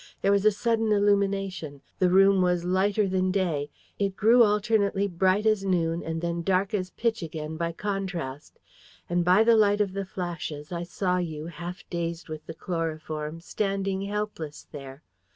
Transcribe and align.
There 0.23 0.31
was 0.31 0.45
a 0.45 0.51
sudden 0.51 0.91
illumination. 0.91 1.83
The 1.99 2.09
room 2.09 2.41
was 2.41 2.63
lighter 2.65 3.07
than 3.07 3.29
day. 3.29 3.69
It 3.99 4.15
grew 4.15 4.41
alternately 4.41 5.07
bright 5.07 5.45
as 5.45 5.63
noon 5.63 6.01
and 6.01 6.21
then 6.23 6.41
dark 6.41 6.73
as 6.73 6.89
pitch 6.89 7.21
again 7.21 7.55
by 7.55 7.73
contrast. 7.73 8.57
And 9.07 9.23
by 9.23 9.43
the 9.43 9.55
light 9.55 9.79
of 9.79 9.93
the 9.93 10.05
flashes, 10.07 10.71
I 10.71 10.81
saw 10.81 11.17
you, 11.17 11.45
half 11.45 11.87
dazed 11.91 12.29
with 12.29 12.47
the 12.47 12.55
chloroform, 12.55 13.41
standing 13.41 14.01
helpless 14.01 14.65
there. 14.71 15.03